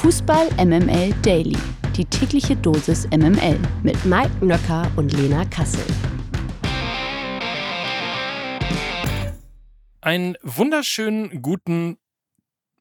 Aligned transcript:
Fußball 0.00 0.48
MML 0.56 1.12
Daily. 1.20 1.58
Die 1.94 2.06
tägliche 2.06 2.56
Dosis 2.56 3.06
MML 3.10 3.58
mit 3.82 4.02
Mike 4.06 4.42
Nöcker 4.42 4.90
und 4.96 5.12
Lena 5.12 5.44
Kassel. 5.44 5.84
Einen 10.00 10.38
wunderschönen 10.42 11.42
guten 11.42 11.98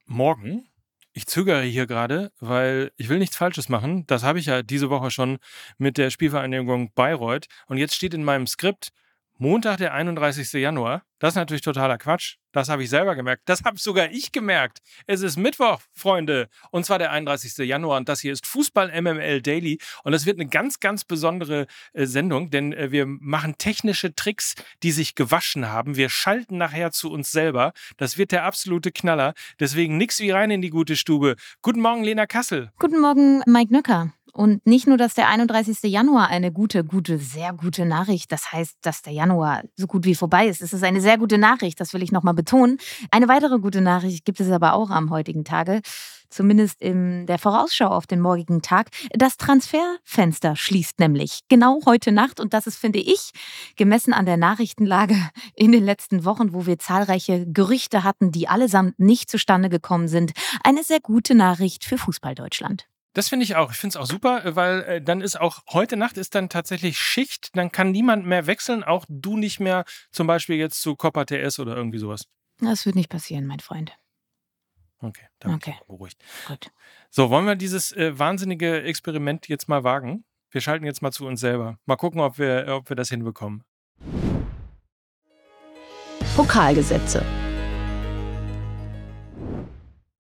Morgen. 0.06 0.70
Ich 1.12 1.28
zögere 1.28 1.64
hier 1.64 1.88
gerade, 1.88 2.32
weil 2.40 2.94
ich 2.96 3.10
will 3.10 3.20
nichts 3.20 3.36
Falsches 3.36 3.68
machen. 3.68 4.08
Das 4.08 4.24
habe 4.24 4.40
ich 4.40 4.46
ja 4.46 4.64
diese 4.64 4.90
Woche 4.90 5.12
schon 5.12 5.40
mit 5.78 5.98
der 5.98 6.12
Spielvereinigung 6.12 6.94
Bayreuth. 6.94 7.48
Und 7.68 7.80
jetzt 7.80 7.96
steht 7.96 8.14
in 8.14 8.24
meinem 8.24 8.48
Skript 8.48 8.94
Montag, 9.42 9.78
der 9.78 9.94
31. 9.94 10.52
Januar. 10.52 11.04
Das 11.20 11.32
ist 11.32 11.36
natürlich 11.38 11.62
totaler 11.62 11.98
Quatsch. 11.98 12.36
Das 12.52 12.68
habe 12.68 12.84
ich 12.84 12.90
selber 12.90 13.16
gemerkt. 13.16 13.44
Das 13.46 13.64
habe 13.64 13.80
sogar 13.80 14.12
ich 14.12 14.34
gemerkt. 14.34 14.80
Es 15.08 15.22
ist 15.22 15.38
Mittwoch, 15.38 15.80
Freunde. 15.94 16.50
Und 16.72 16.86
zwar 16.86 17.00
der 17.00 17.12
31. 17.12 17.58
Januar. 17.60 18.00
Und 18.00 18.10
das 18.10 18.20
hier 18.20 18.34
ist 18.34 18.46
Fußball 18.46 19.02
MML 19.02 19.42
Daily. 19.42 19.80
Und 20.04 20.12
das 20.12 20.26
wird 20.26 20.42
eine 20.42 20.50
ganz, 20.50 20.82
ganz 20.82 21.06
besondere 21.06 21.68
äh, 21.94 22.06
Sendung, 22.06 22.50
denn 22.50 22.74
äh, 22.74 22.92
wir 22.92 23.06
machen 23.06 23.58
technische 23.58 24.14
Tricks, 24.14 24.56
die 24.84 24.92
sich 24.92 25.16
gewaschen 25.16 25.70
haben. 25.70 25.96
Wir 25.96 26.10
schalten 26.10 26.58
nachher 26.58 26.92
zu 26.92 27.10
uns 27.10 27.32
selber. 27.32 27.72
Das 27.96 28.18
wird 28.18 28.34
der 28.34 28.44
absolute 28.44 28.92
Knaller. 28.92 29.36
Deswegen 29.58 29.96
nix 29.96 30.20
wie 30.20 30.32
rein 30.32 30.52
in 30.52 30.62
die 30.62 30.70
gute 30.70 30.98
Stube. 30.98 31.38
Guten 31.62 31.80
Morgen, 31.80 32.04
Lena 32.04 32.26
Kassel. 32.26 32.72
Guten 32.78 33.00
Morgen, 33.00 33.42
Mike 33.46 33.72
Nöcker. 33.74 34.12
Und 34.34 34.66
nicht 34.66 34.88
nur, 34.88 34.98
dass 34.98 35.14
der 35.14 35.28
31. 35.28 35.84
Januar 35.84 36.28
eine 36.28 36.52
gute, 36.52 36.84
gute, 36.84 37.18
sehr 37.18 37.54
gute 37.54 37.86
Nachricht, 37.86 38.32
das 38.32 38.52
heißt, 38.52 38.78
dass 38.82 39.02
der 39.02 39.14
Januar 39.14 39.64
so 39.76 39.88
gut 39.88 40.06
wie 40.06 40.16
vorbei 40.16 40.48
ist. 40.48 40.62
Es 40.62 40.74
ist 40.74 40.84
eine 40.84 41.02
sehr 41.02 41.18
gute 41.18 41.38
Nachricht, 41.38 41.80
das 41.80 41.94
will 41.94 42.04
ich 42.04 42.12
nochmal 42.12 42.34
betonen. 42.34 42.78
Eine 43.12 43.28
weitere 43.28 43.60
gute 43.60 43.82
Nachricht 43.82 44.26
gibt 44.26 44.40
es 44.40 44.52
aber 44.52 44.74
auch 44.74 44.90
am 44.90 45.10
heutigen 45.10 45.44
Tage, 45.44 45.82
zumindest 46.30 46.82
in 46.82 47.26
der 47.26 47.40
Vorausschau 47.40 47.88
auf 47.88 48.08
den 48.08 48.20
morgigen 48.20 48.62
Tag. 48.62 48.90
Das 49.12 49.38
Transferfenster 49.38 50.56
schließt 50.56 51.00
nämlich 51.00 51.42
genau 51.50 51.82
heute 51.86 52.12
Nacht 52.12 52.40
und 52.40 52.54
das 52.54 52.68
ist, 52.68 52.78
finde 52.78 53.00
ich, 53.00 53.32
gemessen 53.76 54.14
an 54.14 54.26
der 54.26 54.38
Nachrichtenlage 54.38 55.16
in 55.56 55.72
den 55.72 55.84
letzten 55.84 56.26
Wochen, 56.26 56.54
wo 56.54 56.66
wir 56.66 56.80
zahlreiche 56.80 57.46
Gerüchte 57.48 58.04
hatten, 58.04 58.32
die 58.32 58.48
allesamt 58.48 59.00
nicht 59.00 59.30
zustande 59.30 59.70
gekommen 59.70 60.08
sind, 60.08 60.32
eine 60.64 60.84
sehr 60.84 61.00
gute 61.00 61.36
Nachricht 61.36 61.84
für 61.84 61.98
Fußball 61.98 62.36
Deutschland. 62.36 62.89
Das 63.14 63.28
finde 63.30 63.44
ich 63.44 63.56
auch. 63.56 63.72
Ich 63.72 63.78
finde 63.78 63.94
es 63.94 63.98
auch 63.98 64.06
super, 64.06 64.46
äh, 64.46 64.56
weil 64.56 64.82
äh, 64.84 65.02
dann 65.02 65.22
ist 65.22 65.40
auch 65.40 65.60
heute 65.72 65.98
Nacht 65.98 66.18
ist 66.18 66.36
dann 66.36 66.50
tatsächlich 66.50 67.00
Schicht. 67.00 67.50
Dann 67.56 67.72
kann 67.72 67.92
niemand 67.92 68.26
mehr 68.26 68.46
wechseln, 68.48 68.84
auch 68.84 69.06
du 69.10 69.36
nicht 69.38 69.60
mehr 69.60 69.84
zum 70.12 70.28
Beispiel 70.28 70.58
jetzt 70.58 70.82
zu 70.82 70.96
Copa 70.96 71.26
TS 71.26 71.60
oder 71.60 71.76
irgendwie 71.76 71.98
sowas. 71.98 72.26
Das 72.60 72.86
wird 72.86 72.96
nicht 72.96 73.10
passieren, 73.10 73.46
mein 73.48 73.60
Freund. 73.60 73.94
Okay, 75.02 75.26
dann 75.40 75.56
Okay. 75.56 75.76
beruhigt. 75.88 76.22
Gut. 76.48 76.72
So, 77.10 77.30
wollen 77.30 77.46
wir 77.46 77.56
dieses 77.56 77.92
äh, 77.94 78.20
wahnsinnige 78.20 78.84
Experiment 78.84 79.48
jetzt 79.48 79.70
mal 79.70 79.84
wagen? 79.84 80.26
Wir 80.52 80.62
schalten 80.62 80.86
jetzt 80.86 81.02
mal 81.02 81.12
zu 81.12 81.26
uns 81.26 81.40
selber. 81.40 81.78
Mal 81.86 81.96
gucken, 81.96 82.20
ob 82.20 82.38
wir, 82.38 82.66
ob 82.70 82.90
wir 82.90 82.96
das 82.96 83.10
hinbekommen. 83.10 83.64
Pokalgesetze. 86.36 87.24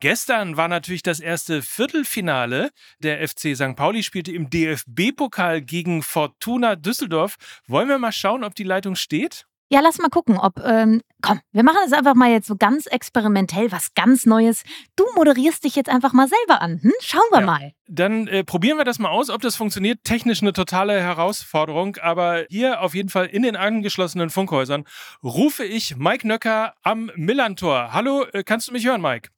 Gestern 0.01 0.55
war 0.55 0.69
natürlich 0.69 1.03
das 1.03 1.19
erste 1.19 1.61
Viertelfinale. 1.61 2.69
Der 2.99 3.27
FC 3.27 3.55
St. 3.55 3.75
Pauli 3.75 4.01
spielte 4.03 4.31
im 4.31 4.49
DFB-Pokal 4.49 5.61
gegen 5.61 6.03
Fortuna 6.03 6.75
Düsseldorf. 6.77 7.35
Wollen 7.67 7.89
wir 7.89 7.99
mal 7.99 8.13
schauen, 8.13 8.45
ob 8.45 8.55
die 8.55 8.63
Leitung 8.63 8.95
steht? 8.95 9.45
Ja, 9.71 9.81
lass 9.81 9.99
mal 9.99 10.09
gucken, 10.09 10.37
ob. 10.39 10.59
Ähm, 10.65 11.01
komm, 11.21 11.41
wir 11.51 11.63
machen 11.63 11.77
es 11.85 11.93
einfach 11.93 12.15
mal 12.15 12.31
jetzt 12.31 12.47
so 12.47 12.55
ganz 12.55 12.87
experimentell, 12.87 13.71
was 13.71 13.93
ganz 13.93 14.25
Neues. 14.25 14.63
Du 14.95 15.03
moderierst 15.15 15.63
dich 15.63 15.75
jetzt 15.75 15.89
einfach 15.89 16.11
mal 16.13 16.27
selber 16.27 16.61
an. 16.61 16.79
Hm? 16.81 16.93
Schauen 17.01 17.21
wir 17.31 17.41
Ja. 17.41 17.45
mal. 17.45 17.73
Dann 17.87 18.27
äh, 18.27 18.43
probieren 18.43 18.77
wir 18.77 18.85
das 18.85 18.97
mal 18.99 19.09
aus, 19.09 19.29
ob 19.29 19.41
das 19.41 19.55
funktioniert. 19.57 20.05
Technisch 20.05 20.41
eine 20.41 20.53
totale 20.53 20.99
Herausforderung, 21.01 21.97
aber 21.97 22.45
hier 22.49 22.81
auf 22.81 22.95
jeden 22.95 23.09
Fall 23.09 23.25
in 23.27 23.43
den 23.43 23.55
angeschlossenen 23.55 24.29
Funkhäusern 24.31 24.85
rufe 25.21 25.65
ich 25.65 25.97
Mike 25.97 26.27
Nöcker 26.27 26.73
am 26.81 27.11
Millantor. 27.15 27.93
Hallo, 27.93 28.23
äh, 28.31 28.43
kannst 28.43 28.69
du 28.69 28.71
mich 28.71 28.87
hören, 28.87 29.01
Mike? 29.01 29.29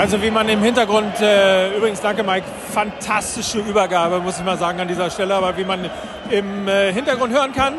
Also 0.00 0.22
wie 0.22 0.30
man 0.30 0.48
im 0.48 0.62
Hintergrund, 0.62 1.20
äh, 1.20 1.76
übrigens 1.76 2.00
danke 2.00 2.22
Mike, 2.22 2.46
fantastische 2.72 3.58
Übergabe, 3.58 4.20
muss 4.20 4.38
ich 4.38 4.44
mal 4.46 4.56
sagen 4.56 4.80
an 4.80 4.88
dieser 4.88 5.10
Stelle, 5.10 5.34
aber 5.34 5.54
wie 5.58 5.64
man 5.64 5.90
im 6.30 6.66
äh, 6.66 6.90
Hintergrund 6.90 7.34
hören 7.34 7.52
kann, 7.52 7.74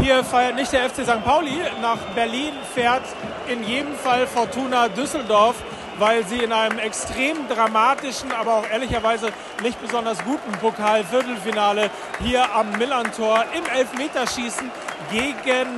hier 0.00 0.24
feiert 0.24 0.54
nicht 0.54 0.72
der 0.72 0.88
FC 0.88 1.04
St. 1.04 1.22
Pauli, 1.22 1.52
nach 1.82 1.98
Berlin 2.14 2.54
fährt 2.74 3.02
in 3.46 3.62
jedem 3.62 3.94
Fall 3.94 4.26
Fortuna 4.26 4.88
Düsseldorf, 4.88 5.56
weil 5.98 6.24
sie 6.26 6.38
in 6.38 6.52
einem 6.52 6.78
extrem 6.78 7.48
dramatischen, 7.48 8.32
aber 8.32 8.54
auch 8.54 8.68
ehrlicherweise 8.70 9.30
nicht 9.62 9.80
besonders 9.80 10.22
guten 10.24 10.52
Pokal-Viertelfinale 10.52 11.90
hier 12.20 12.54
am 12.54 12.70
Millantor 12.72 13.44
im 13.56 13.64
Elfmeterschießen 13.66 14.70
gegen 15.10 15.68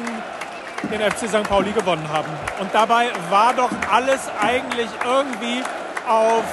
den 0.91 1.01
FC 1.01 1.29
St. 1.29 1.43
Pauli 1.49 1.73
gewonnen 1.73 2.09
haben. 2.12 2.29
Und 2.61 2.73
dabei 2.73 3.09
war 3.31 3.53
doch 3.55 3.71
alles 3.91 4.29
eigentlich 4.41 4.89
irgendwie 5.05 5.62
auf 6.09 6.45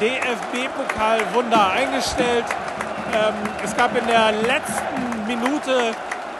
DFB-Pokal-Wunder 0.00 1.70
eingestellt. 1.70 2.44
Ähm, 3.12 3.34
es 3.62 3.76
gab 3.76 3.96
in 3.96 4.06
der 4.06 4.32
letzten 4.32 5.26
Minute 5.26 5.94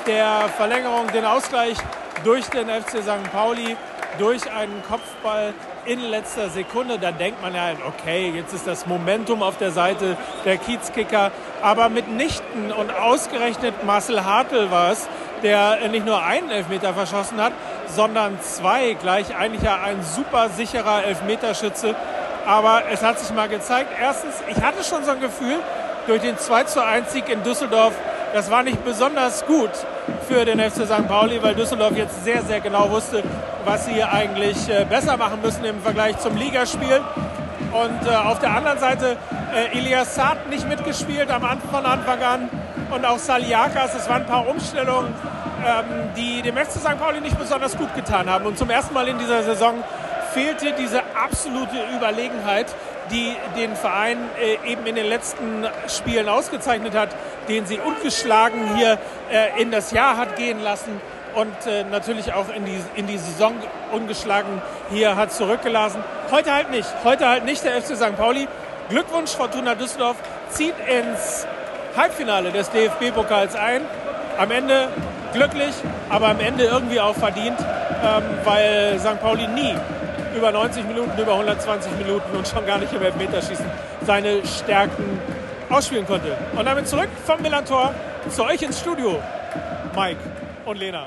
der 0.06 0.48
Verlängerung 0.56 1.06
den 1.12 1.24
Ausgleich 1.24 1.76
durch 2.24 2.46
den 2.46 2.68
FC 2.68 3.02
St. 3.02 3.32
Pauli, 3.32 3.76
durch 4.18 4.50
einen 4.52 4.82
Kopfball 4.88 5.54
in 5.86 6.00
letzter 6.00 6.48
Sekunde. 6.48 6.98
Dann 6.98 7.18
denkt 7.18 7.42
man 7.42 7.54
ja, 7.54 7.72
okay, 7.86 8.32
jetzt 8.34 8.52
ist 8.52 8.66
das 8.66 8.86
Momentum 8.86 9.42
auf 9.42 9.58
der 9.58 9.70
Seite 9.70 10.16
der 10.44 10.56
Kiezkicker. 10.56 11.30
Aber 11.62 11.88
mitnichten 11.88 12.72
und 12.72 12.94
ausgerechnet 12.94 13.84
Marcel 13.84 14.24
Hartl 14.24 14.70
war 14.70 14.92
es, 14.92 15.08
der 15.42 15.88
nicht 15.88 16.06
nur 16.06 16.22
einen 16.22 16.50
Elfmeter 16.50 16.94
verschossen 16.94 17.40
hat, 17.40 17.52
sondern 17.88 18.40
zwei. 18.40 18.94
Gleich 18.94 19.36
eigentlich 19.36 19.62
ja 19.62 19.80
ein 19.82 20.02
super 20.02 20.48
sicherer 20.48 21.04
Elfmeterschütze. 21.04 21.94
Aber 22.46 22.82
es 22.90 23.02
hat 23.02 23.18
sich 23.18 23.34
mal 23.34 23.48
gezeigt. 23.48 23.90
Erstens, 24.00 24.34
ich 24.48 24.62
hatte 24.62 24.84
schon 24.84 25.04
so 25.04 25.12
ein 25.12 25.20
Gefühl, 25.20 25.58
durch 26.06 26.20
den 26.20 26.38
2 26.38 26.64
zu 26.64 26.84
1 26.84 27.12
Sieg 27.12 27.28
in 27.30 27.42
Düsseldorf, 27.42 27.94
das 28.34 28.50
war 28.50 28.62
nicht 28.62 28.84
besonders 28.84 29.46
gut 29.46 29.70
für 30.28 30.44
den 30.44 30.58
FC 30.58 30.84
St. 30.84 31.08
Pauli, 31.08 31.42
weil 31.42 31.54
Düsseldorf 31.54 31.96
jetzt 31.96 32.24
sehr, 32.24 32.42
sehr 32.42 32.60
genau 32.60 32.90
wusste, 32.90 33.22
was 33.64 33.86
sie 33.86 34.02
eigentlich 34.02 34.68
äh, 34.68 34.84
besser 34.84 35.16
machen 35.16 35.40
müssen 35.42 35.64
im 35.64 35.80
Vergleich 35.80 36.18
zum 36.18 36.36
Ligaspiel. 36.36 37.00
Und 37.72 38.06
äh, 38.06 38.14
auf 38.14 38.38
der 38.38 38.50
anderen 38.50 38.78
Seite 38.78 39.16
äh, 39.54 39.78
Elias 39.78 40.14
Saad 40.14 40.48
nicht 40.48 40.68
mitgespielt 40.68 41.30
am 41.30 41.44
Anfang, 41.44 41.70
von 41.70 41.86
Anfang 41.86 42.22
an. 42.22 42.50
Und 42.94 43.04
auch 43.04 43.18
Saliakas, 43.18 43.94
es 43.94 44.08
waren 44.08 44.22
ein 44.22 44.28
paar 44.28 44.46
Umstellungen, 44.46 45.12
ähm, 45.66 45.84
die 46.16 46.42
dem 46.42 46.56
FC 46.56 46.72
St. 46.72 46.98
Pauli 46.98 47.20
nicht 47.20 47.38
besonders 47.38 47.76
gut 47.76 47.94
getan 47.94 48.28
haben. 48.28 48.46
Und 48.46 48.58
zum 48.58 48.70
ersten 48.70 48.94
Mal 48.94 49.08
in 49.08 49.18
dieser 49.18 49.42
Saison 49.42 49.82
fehlte 50.32 50.72
diese 50.78 51.02
absolute 51.14 51.76
Überlegenheit, 51.96 52.66
die 53.10 53.34
den 53.56 53.74
Verein 53.74 54.18
äh, 54.40 54.70
eben 54.70 54.86
in 54.86 54.94
den 54.94 55.06
letzten 55.06 55.66
Spielen 55.88 56.28
ausgezeichnet 56.28 56.94
hat, 56.94 57.10
den 57.48 57.66
sie 57.66 57.78
ungeschlagen 57.78 58.76
hier 58.76 58.98
äh, 59.32 59.60
in 59.60 59.70
das 59.70 59.90
Jahr 59.90 60.16
hat 60.16 60.36
gehen 60.36 60.62
lassen 60.62 61.00
und 61.34 61.66
äh, 61.66 61.84
natürlich 61.84 62.32
auch 62.32 62.48
in 62.54 62.64
die, 62.64 62.78
in 62.96 63.06
die 63.06 63.18
Saison 63.18 63.54
ungeschlagen 63.92 64.62
hier 64.90 65.16
hat 65.16 65.32
zurückgelassen. 65.32 66.02
Heute 66.30 66.52
halt 66.52 66.70
nicht. 66.70 66.88
Heute 67.04 67.28
halt 67.28 67.44
nicht 67.44 67.64
der 67.64 67.80
FC 67.80 67.96
St. 67.96 68.16
Pauli. 68.16 68.48
Glückwunsch, 68.88 69.30
Fortuna 69.30 69.74
Düsseldorf 69.74 70.16
zieht 70.50 70.74
ins 70.88 71.46
Halbfinale 71.96 72.50
des 72.50 72.70
DFB-Pokals 72.70 73.56
ein. 73.56 73.82
Am 74.38 74.50
Ende 74.50 74.88
glücklich, 75.32 75.74
aber 76.10 76.28
am 76.28 76.40
Ende 76.40 76.64
irgendwie 76.64 77.00
auch 77.00 77.14
verdient, 77.14 77.58
ähm, 77.58 78.22
weil 78.44 78.98
St. 78.98 79.20
Pauli 79.20 79.46
nie 79.48 79.74
über 80.36 80.50
90 80.50 80.84
Minuten, 80.86 81.18
über 81.20 81.32
120 81.32 81.92
Minuten 81.98 82.36
und 82.36 82.46
schon 82.46 82.66
gar 82.66 82.78
nicht 82.78 82.92
im 82.92 83.02
Elfmeterschießen 83.02 83.66
seine 84.02 84.44
Stärken 84.46 85.20
ausspielen 85.70 86.06
konnte. 86.06 86.36
Und 86.56 86.66
damit 86.66 86.88
zurück 86.88 87.08
vom 87.24 87.40
Millantor 87.40 87.94
zu 88.30 88.44
euch 88.44 88.62
ins 88.62 88.80
Studio, 88.80 89.20
Mike 89.94 90.20
und 90.64 90.78
Lena. 90.78 91.06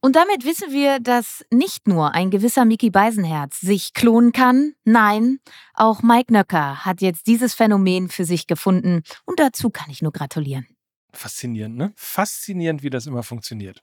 Und 0.00 0.14
damit 0.14 0.44
wissen 0.44 0.72
wir, 0.72 1.00
dass 1.00 1.44
nicht 1.50 1.88
nur 1.88 2.14
ein 2.14 2.30
gewisser 2.30 2.64
Mickey 2.64 2.90
Beisenherz 2.90 3.60
sich 3.60 3.94
klonen 3.94 4.32
kann, 4.32 4.74
nein, 4.84 5.40
auch 5.74 6.02
Mike 6.02 6.32
Nöcker 6.32 6.84
hat 6.84 7.00
jetzt 7.00 7.26
dieses 7.26 7.54
Phänomen 7.54 8.08
für 8.08 8.24
sich 8.24 8.46
gefunden 8.46 9.02
und 9.24 9.40
dazu 9.40 9.70
kann 9.70 9.90
ich 9.90 10.02
nur 10.02 10.12
gratulieren. 10.12 10.66
Faszinierend, 11.12 11.76
ne? 11.76 11.92
Faszinierend, 11.96 12.82
wie 12.82 12.90
das 12.90 13.06
immer 13.06 13.22
funktioniert. 13.22 13.82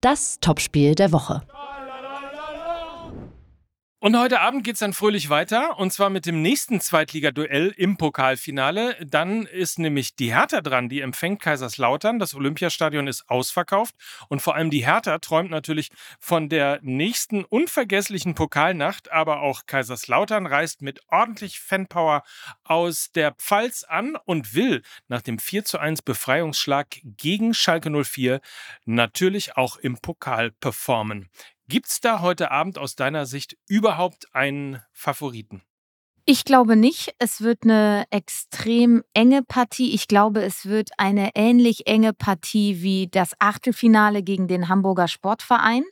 Das 0.00 0.40
Topspiel 0.40 0.94
der 0.94 1.12
Woche. 1.12 1.42
Und 4.02 4.18
heute 4.18 4.40
Abend 4.40 4.64
geht 4.64 4.74
es 4.74 4.80
dann 4.80 4.94
fröhlich 4.94 5.30
weiter 5.30 5.78
und 5.78 5.92
zwar 5.92 6.10
mit 6.10 6.26
dem 6.26 6.42
nächsten 6.42 6.80
Zweitligaduell 6.80 7.72
im 7.76 7.96
Pokalfinale. 7.98 8.96
Dann 9.06 9.46
ist 9.46 9.78
nämlich 9.78 10.16
die 10.16 10.34
Hertha 10.34 10.60
dran, 10.60 10.88
die 10.88 11.02
empfängt 11.02 11.40
Kaiserslautern. 11.40 12.18
Das 12.18 12.34
Olympiastadion 12.34 13.06
ist 13.06 13.30
ausverkauft 13.30 13.94
und 14.28 14.42
vor 14.42 14.56
allem 14.56 14.70
die 14.70 14.84
Hertha 14.84 15.20
träumt 15.20 15.52
natürlich 15.52 15.90
von 16.18 16.48
der 16.48 16.80
nächsten 16.82 17.44
unvergesslichen 17.44 18.34
Pokalnacht, 18.34 19.12
aber 19.12 19.40
auch 19.40 19.66
Kaiserslautern 19.66 20.46
reist 20.48 20.82
mit 20.82 20.98
ordentlich 21.06 21.60
Fanpower 21.60 22.24
aus 22.64 23.12
der 23.12 23.30
Pfalz 23.30 23.84
an 23.84 24.16
und 24.24 24.52
will 24.52 24.82
nach 25.06 25.22
dem 25.22 25.38
4 25.38 25.64
zu 25.64 25.78
1 25.78 26.02
Befreiungsschlag 26.02 26.88
gegen 27.04 27.54
Schalke 27.54 27.88
04 27.88 28.40
natürlich 28.84 29.56
auch 29.56 29.76
im 29.76 29.96
Pokal 29.98 30.50
performen. 30.50 31.30
Gibt 31.68 31.88
es 31.88 32.00
da 32.00 32.20
heute 32.20 32.50
Abend 32.50 32.78
aus 32.78 32.96
deiner 32.96 33.26
Sicht 33.26 33.56
überhaupt 33.66 34.34
einen 34.34 34.82
Favoriten? 34.92 35.62
Ich 36.24 36.44
glaube 36.44 36.76
nicht. 36.76 37.14
Es 37.18 37.40
wird 37.40 37.64
eine 37.64 38.04
extrem 38.10 39.02
enge 39.12 39.42
Partie. 39.42 39.92
Ich 39.92 40.06
glaube, 40.06 40.42
es 40.42 40.66
wird 40.66 40.90
eine 40.96 41.30
ähnlich 41.34 41.86
enge 41.88 42.12
Partie 42.12 42.80
wie 42.82 43.08
das 43.08 43.32
Achtelfinale 43.40 44.22
gegen 44.22 44.46
den 44.46 44.68
Hamburger 44.68 45.08
Sportverein. 45.08 45.82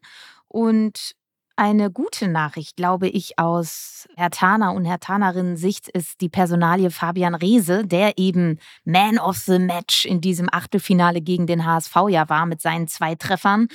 Und 0.46 1.16
eine 1.60 1.90
gute 1.90 2.26
Nachricht, 2.26 2.76
glaube 2.76 3.06
ich, 3.06 3.38
aus 3.38 4.08
Herr 4.16 4.30
Hertaner 4.30 4.72
und 4.72 4.86
Herr 4.86 4.92
Hertanerinnen 4.92 5.58
Sicht 5.58 5.90
ist 5.90 6.22
die 6.22 6.30
Personalie 6.30 6.90
Fabian 6.90 7.34
Reese, 7.34 7.84
der 7.84 8.16
eben 8.16 8.58
Man 8.84 9.18
of 9.18 9.36
the 9.36 9.58
Match 9.58 10.06
in 10.06 10.22
diesem 10.22 10.48
Achtelfinale 10.50 11.20
gegen 11.20 11.46
den 11.46 11.66
HSV 11.66 11.94
ja 12.08 12.30
war 12.30 12.46
mit 12.46 12.62
seinen 12.62 12.88
zwei 12.88 13.14
Treffern. 13.14 13.68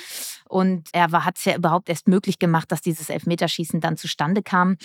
Und 0.55 0.87
er 0.93 1.11
hat 1.11 1.37
es 1.37 1.43
ja 1.43 1.57
überhaupt 1.57 1.89
erst 1.89 2.07
möglich 2.07 2.39
gemacht, 2.39 2.71
dass 2.71 2.79
dieses 2.79 3.09
Elfmeterschießen 3.09 3.81
dann 3.81 3.97
zustande 3.97 4.41
kam. 4.41 4.77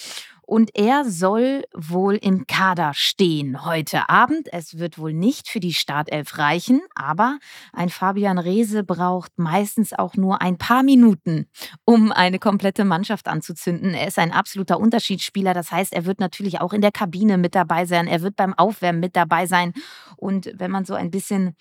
Und 0.43 0.77
er 0.77 1.09
soll 1.09 1.63
wohl 1.73 2.17
im 2.17 2.49
Kader 2.49 2.91
stehen 2.93 3.65
heute 3.65 4.09
Abend. 4.09 4.49
Es 4.53 4.81
wird 4.81 4.99
wohl 4.99 5.13
nicht 5.13 5.49
für 5.49 5.61
die 5.61 5.73
Startelf 5.73 6.39
reichen, 6.39 6.81
aber 6.97 7.39
ein 7.73 7.89
Fabian 7.89 8.41
Reese 8.41 8.83
braucht 8.83 9.39
meistens 9.39 9.93
auch 9.93 10.17
nur 10.17 10.43
ein 10.43 10.59
paar 10.59 10.83
Minuten, 10.83 11.47
um 11.85 12.11
eine 12.11 12.41
komplette 12.41 12.85
Mannschaft 12.85 13.29
anzuzünden. 13.29 13.95
Er 13.95 14.09
ist 14.09 14.19
ein 14.19 14.33
absoluter 14.33 14.81
Unterschiedsspieler. 14.81 15.55
Das 15.55 15.71
heißt, 15.71 15.93
er 15.93 16.05
wird 16.05 16.19
natürlich 16.19 16.61
auch 16.61 16.73
in 16.73 16.81
der 16.81 16.91
Kabine 16.91 17.39
mit 17.39 17.55
dabei 17.55 17.87
sein. 17.87 18.09
Er 18.09 18.23
wird 18.23 18.35
beim 18.35 18.55
Aufwärmen 18.55 18.99
mit 18.99 19.15
dabei 19.15 19.47
sein. 19.47 19.73
Und 20.17 20.51
wenn 20.57 20.73
man 20.73 20.85
so 20.85 20.95
ein 20.95 21.13
bisschen 21.13 21.55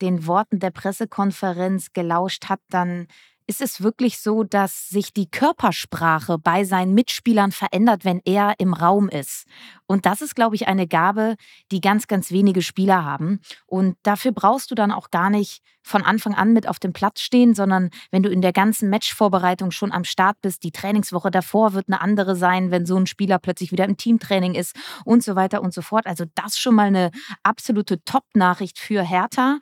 den 0.00 0.26
Worten 0.26 0.58
der 0.58 0.72
Pressekonferenz 0.72 1.92
gelauscht 1.92 2.48
hat, 2.48 2.58
dann 2.68 3.06
ist 3.46 3.60
es 3.60 3.82
wirklich 3.82 4.18
so, 4.18 4.44
dass 4.44 4.88
sich 4.88 5.12
die 5.12 5.30
Körpersprache 5.30 6.38
bei 6.38 6.64
seinen 6.64 6.94
Mitspielern 6.94 7.52
verändert, 7.52 8.04
wenn 8.04 8.20
er 8.24 8.54
im 8.58 8.74
Raum 8.74 9.08
ist. 9.08 9.46
Und 9.86 10.06
das 10.06 10.22
ist, 10.22 10.34
glaube 10.34 10.56
ich, 10.56 10.68
eine 10.68 10.86
Gabe, 10.86 11.36
die 11.70 11.80
ganz, 11.80 12.06
ganz 12.06 12.30
wenige 12.30 12.62
Spieler 12.62 13.04
haben. 13.04 13.40
Und 13.66 13.96
dafür 14.02 14.32
brauchst 14.32 14.70
du 14.70 14.74
dann 14.74 14.92
auch 14.92 15.10
gar 15.10 15.30
nicht 15.30 15.62
von 15.82 16.02
Anfang 16.02 16.34
an 16.34 16.52
mit 16.52 16.68
auf 16.68 16.78
dem 16.78 16.92
Platz 16.92 17.20
stehen, 17.20 17.54
sondern 17.54 17.90
wenn 18.10 18.22
du 18.22 18.30
in 18.30 18.40
der 18.40 18.52
ganzen 18.52 18.88
Matchvorbereitung 18.88 19.70
schon 19.70 19.92
am 19.92 20.04
Start 20.04 20.36
bist, 20.40 20.62
die 20.62 20.70
Trainingswoche 20.70 21.30
davor 21.30 21.74
wird 21.74 21.88
eine 21.88 22.00
andere 22.00 22.36
sein, 22.36 22.70
wenn 22.70 22.86
so 22.86 22.96
ein 22.96 23.06
Spieler 23.06 23.38
plötzlich 23.38 23.72
wieder 23.72 23.84
im 23.84 23.96
Teamtraining 23.96 24.54
ist 24.54 24.76
und 25.04 25.22
so 25.22 25.34
weiter 25.34 25.60
und 25.62 25.74
so 25.74 25.82
fort. 25.82 26.06
Also 26.06 26.24
das 26.34 26.58
schon 26.58 26.74
mal 26.74 26.86
eine 26.86 27.10
absolute 27.42 28.02
Top-Nachricht 28.04 28.78
für 28.78 29.02
Hertha. 29.02 29.58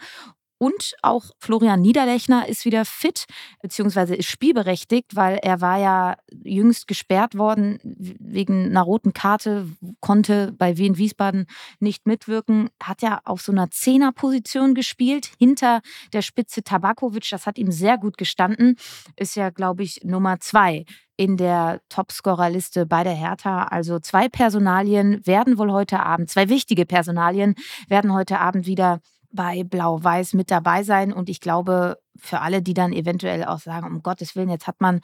Und 0.63 0.95
auch 1.01 1.31
Florian 1.39 1.81
Niederlechner 1.81 2.47
ist 2.47 2.67
wieder 2.67 2.85
fit, 2.85 3.25
beziehungsweise 3.63 4.15
ist 4.15 4.29
spielberechtigt, 4.29 5.17
weil 5.17 5.39
er 5.41 5.63
war 5.63 5.79
ja 5.79 6.17
jüngst 6.45 6.87
gesperrt 6.87 7.35
worden 7.39 7.79
wegen 7.83 8.67
einer 8.67 8.83
roten 8.83 9.15
Karte, 9.15 9.67
konnte 10.01 10.53
bei 10.53 10.77
Wien 10.77 10.99
Wiesbaden 10.99 11.47
nicht 11.79 12.07
mitwirken, 12.07 12.69
hat 12.83 13.01
ja 13.01 13.23
auf 13.25 13.41
so 13.41 13.53
einer 13.53 13.71
Zehnerposition 13.71 14.75
gespielt, 14.75 15.31
hinter 15.39 15.81
der 16.13 16.21
Spitze 16.21 16.63
Tabakovic. 16.63 17.31
Das 17.31 17.47
hat 17.47 17.57
ihm 17.57 17.73
sehr 17.73 17.97
gut 17.97 18.19
gestanden. 18.19 18.77
Ist 19.17 19.37
ja, 19.37 19.49
glaube 19.49 19.83
ich, 19.83 20.05
Nummer 20.05 20.41
zwei 20.41 20.85
in 21.17 21.39
der 21.39 21.81
Topscorerliste 21.89 22.85
bei 22.85 23.03
der 23.03 23.15
Hertha. 23.15 23.65
Also 23.65 23.99
zwei 23.99 24.29
Personalien 24.29 25.27
werden 25.27 25.57
wohl 25.57 25.73
heute 25.73 26.01
Abend, 26.01 26.29
zwei 26.29 26.51
wichtige 26.51 26.85
Personalien 26.85 27.55
werden 27.89 28.13
heute 28.13 28.41
Abend 28.41 28.67
wieder 28.67 29.01
bei 29.33 29.65
Blau-Weiß 29.65 30.35
mit 30.35 30.51
dabei 30.51 30.83
sein. 30.83 31.13
Und 31.13 31.29
ich 31.29 31.41
glaube, 31.41 31.99
für 32.21 32.41
alle, 32.41 32.63
die 32.63 32.75
dann 32.75 32.93
eventuell 32.93 33.45
auch 33.45 33.59
sagen, 33.59 33.87
um 33.87 34.03
Gottes 34.03 34.37
Willen, 34.37 34.49
jetzt 34.49 34.67
hat 34.67 34.81
man 34.81 35.01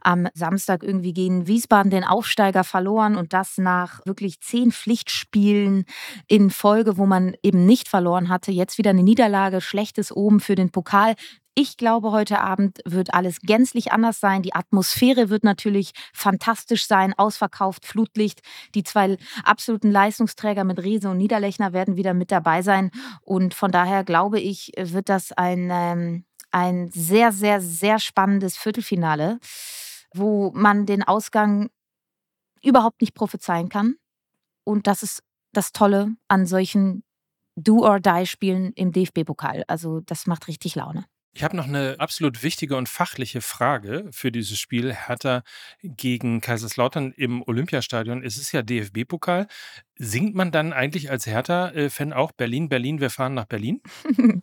am 0.00 0.28
Samstag 0.34 0.82
irgendwie 0.82 1.12
gegen 1.12 1.46
Wiesbaden 1.46 1.90
den 1.90 2.04
Aufsteiger 2.04 2.64
verloren 2.64 3.16
und 3.16 3.32
das 3.32 3.58
nach 3.58 4.04
wirklich 4.06 4.40
zehn 4.40 4.72
Pflichtspielen 4.72 5.84
in 6.28 6.50
Folge, 6.50 6.96
wo 6.96 7.06
man 7.06 7.34
eben 7.42 7.66
nicht 7.66 7.88
verloren 7.88 8.28
hatte. 8.28 8.52
Jetzt 8.52 8.78
wieder 8.78 8.90
eine 8.90 9.02
Niederlage, 9.02 9.60
schlechtes 9.60 10.12
Oben 10.12 10.40
für 10.40 10.54
den 10.54 10.70
Pokal. 10.70 11.14
Ich 11.56 11.76
glaube, 11.76 12.12
heute 12.12 12.40
Abend 12.40 12.78
wird 12.84 13.12
alles 13.12 13.40
gänzlich 13.40 13.92
anders 13.92 14.20
sein. 14.20 14.42
Die 14.42 14.54
Atmosphäre 14.54 15.30
wird 15.30 15.42
natürlich 15.44 15.92
fantastisch 16.14 16.86
sein, 16.86 17.12
ausverkauft, 17.18 17.86
Flutlicht. 17.86 18.40
Die 18.74 18.84
zwei 18.84 19.18
absoluten 19.44 19.90
Leistungsträger 19.90 20.64
mit 20.64 20.82
Riese 20.82 21.10
und 21.10 21.18
Niederlechner 21.18 21.72
werden 21.72 21.96
wieder 21.96 22.14
mit 22.14 22.30
dabei 22.30 22.62
sein. 22.62 22.90
Und 23.20 23.52
von 23.52 23.72
daher 23.72 24.04
glaube 24.04 24.38
ich, 24.38 24.72
wird 24.78 25.08
das 25.08 25.32
ein, 25.32 25.68
ähm, 25.72 26.24
ein 26.50 26.90
sehr, 26.90 27.32
sehr, 27.32 27.60
sehr 27.60 27.98
spannendes 27.98 28.56
Viertelfinale, 28.56 29.38
wo 30.14 30.50
man 30.52 30.86
den 30.86 31.02
Ausgang 31.02 31.70
überhaupt 32.62 33.00
nicht 33.00 33.14
prophezeien 33.14 33.68
kann. 33.68 33.96
Und 34.64 34.86
das 34.86 35.02
ist 35.02 35.22
das 35.52 35.72
Tolle 35.72 36.14
an 36.28 36.46
solchen 36.46 37.02
Do-or-Die-Spielen 37.56 38.72
im 38.74 38.92
DFB-Pokal. 38.92 39.64
Also 39.66 40.00
das 40.00 40.26
macht 40.26 40.48
richtig 40.48 40.74
Laune. 40.74 41.06
Ich 41.32 41.44
habe 41.44 41.56
noch 41.56 41.66
eine 41.66 41.94
absolut 41.98 42.42
wichtige 42.42 42.76
und 42.76 42.88
fachliche 42.88 43.40
Frage 43.40 44.08
für 44.10 44.32
dieses 44.32 44.58
Spiel 44.58 44.92
Hertha 44.92 45.44
gegen 45.80 46.40
Kaiserslautern 46.40 47.12
im 47.12 47.42
Olympiastadion. 47.42 48.24
Es 48.24 48.36
ist 48.36 48.50
ja 48.50 48.62
DFB-Pokal. 48.62 49.46
Singt 49.94 50.34
man 50.34 50.50
dann 50.50 50.72
eigentlich 50.72 51.08
als 51.10 51.26
Hertha-Fan 51.26 52.12
auch 52.12 52.32
Berlin, 52.32 52.68
Berlin, 52.68 53.00
wir 53.00 53.10
fahren 53.10 53.34
nach 53.34 53.44
Berlin? 53.44 53.80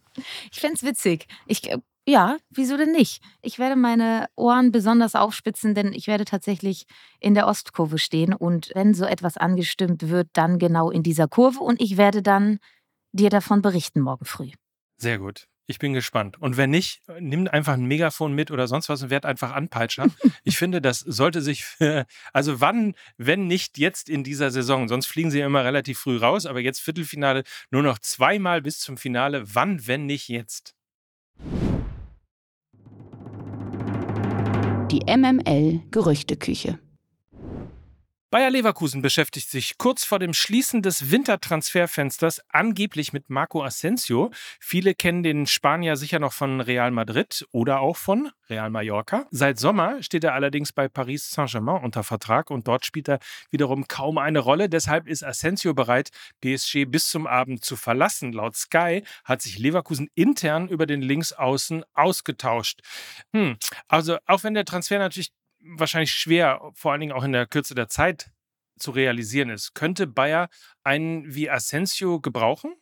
ich 0.51 0.59
fände 0.59 0.75
es 0.75 0.83
witzig. 0.83 1.27
Ich, 1.45 1.69
äh, 1.69 1.79
ja, 2.07 2.37
wieso 2.49 2.77
denn 2.77 2.93
nicht? 2.93 3.21
Ich 3.41 3.59
werde 3.59 3.75
meine 3.75 4.27
Ohren 4.37 4.71
besonders 4.71 5.13
aufspitzen, 5.13 5.75
denn 5.75 5.91
ich 5.91 6.07
werde 6.07 6.23
tatsächlich 6.23 6.85
in 7.19 7.33
der 7.33 7.47
Ostkurve 7.47 7.99
stehen 7.99 8.33
und 8.33 8.71
wenn 8.75 8.93
so 8.93 9.03
etwas 9.05 9.35
angestimmt 9.35 10.07
wird, 10.07 10.29
dann 10.31 10.57
genau 10.57 10.89
in 10.89 11.03
dieser 11.03 11.27
Kurve 11.27 11.59
und 11.59 11.81
ich 11.81 11.97
werde 11.97 12.21
dann 12.21 12.59
dir 13.11 13.29
davon 13.29 13.61
berichten 13.61 13.99
morgen 13.99 14.23
früh. 14.23 14.51
Sehr 14.97 15.19
gut. 15.19 15.47
Ich 15.69 15.79
bin 15.79 15.91
gespannt. 15.91 16.41
Und 16.41 16.55
wenn 16.55 16.69
nicht, 16.69 17.01
nimm 17.19 17.45
einfach 17.49 17.73
ein 17.73 17.85
Megafon 17.85 18.31
mit 18.31 18.51
oder 18.51 18.69
sonst 18.69 18.87
was 18.87 19.03
und 19.03 19.09
werd 19.09 19.25
einfach 19.25 19.51
Anpeitscher. 19.51 20.07
ich 20.45 20.57
finde, 20.57 20.81
das 20.81 21.01
sollte 21.01 21.41
sich, 21.41 21.65
für, 21.65 22.05
also 22.31 22.61
wann, 22.61 22.95
wenn 23.17 23.47
nicht 23.47 23.77
jetzt 23.77 24.07
in 24.07 24.23
dieser 24.23 24.49
Saison, 24.49 24.87
sonst 24.87 25.07
fliegen 25.07 25.29
sie 25.29 25.39
ja 25.39 25.45
immer 25.45 25.65
relativ 25.65 25.99
früh 25.99 26.15
raus, 26.15 26.45
aber 26.45 26.61
jetzt 26.61 26.79
Viertelfinale 26.79 27.43
nur 27.69 27.83
noch 27.83 27.99
zweimal 27.99 28.61
bis 28.61 28.79
zum 28.79 28.95
Finale. 28.95 29.43
Wann, 29.53 29.85
wenn 29.87 30.05
nicht 30.05 30.29
jetzt? 30.29 30.76
Die 34.97 35.15
MML 35.15 35.81
Gerüchteküche. 35.91 36.79
Bayer 38.29 38.49
Leverkusen 38.49 39.01
beschäftigt 39.01 39.49
sich 39.49 39.77
kurz 39.77 40.03
vor 40.03 40.19
dem 40.19 40.33
Schließen 40.33 40.81
des 40.81 41.11
Wintertransferfensters 41.11 42.41
angeblich 42.49 43.13
mit 43.13 43.29
Marco 43.29 43.63
Asensio. 43.63 44.31
Viele 44.59 44.95
kennen 44.95 45.23
den 45.23 45.47
Spanier 45.47 45.95
sicher 45.95 46.19
noch 46.19 46.33
von 46.33 46.59
Real 46.59 46.91
Madrid 46.91 47.47
oder 47.53 47.79
auch 47.79 47.95
von 47.95 48.29
Real 48.49 48.69
Mallorca. 48.69 49.27
Seit 49.31 49.59
Sommer 49.59 50.03
steht 50.03 50.25
er 50.25 50.33
allerdings 50.33 50.73
bei 50.73 50.89
Paris 50.89 51.29
Saint-Germain 51.29 51.81
unter 51.81 52.03
Vertrag 52.03 52.51
und 52.51 52.67
dort 52.67 52.85
spielt 52.85 53.07
er 53.07 53.19
wiederum 53.49 53.87
kaum 53.87 54.17
eine 54.17 54.39
Rolle. 54.39 54.67
Deshalb 54.67 55.07
ist 55.07 55.23
Asensio 55.23 55.73
bereit, 55.73 56.09
PSG 56.41 56.83
bis 56.83 57.07
zum 57.07 57.27
Abend 57.27 57.63
zu 57.63 57.77
verlassen. 57.77 58.33
Laut 58.33 58.57
Sky 58.57 59.03
hat 59.23 59.41
sich 59.41 59.57
Leverkusen 59.57 60.09
intern 60.15 60.67
über 60.67 60.85
den 60.85 61.01
Linksaußen 61.01 61.85
ausgetauscht. 61.93 62.81
Hm, 63.31 63.55
also 63.87 64.17
auch 64.25 64.43
wenn 64.43 64.53
der 64.53 64.65
Transfer 64.65 64.99
natürlich 64.99 65.31
wahrscheinlich 65.59 66.13
schwer, 66.13 66.61
vor 66.73 66.91
allen 66.91 67.01
Dingen 67.01 67.13
auch 67.13 67.23
in 67.23 67.31
der 67.31 67.45
Kürze 67.45 67.75
der 67.75 67.87
Zeit 67.87 68.31
zu 68.79 68.91
realisieren 68.91 69.49
ist. 69.49 69.73
Könnte 69.73 70.07
Bayer 70.07 70.49
einen 70.83 71.33
wie 71.33 71.49
Asensio 71.49 72.19
gebrauchen? 72.19 72.75